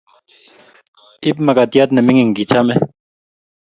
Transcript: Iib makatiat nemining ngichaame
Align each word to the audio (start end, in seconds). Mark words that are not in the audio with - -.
Iib 1.27 1.37
makatiat 1.45 1.89
nemining 1.93 2.29
ngichaame 2.31 2.75